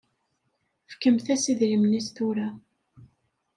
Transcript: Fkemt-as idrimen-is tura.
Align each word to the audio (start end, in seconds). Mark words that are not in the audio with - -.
Fkemt-as 0.91 1.43
idrimen-is 1.51 2.07
tura. 2.15 2.49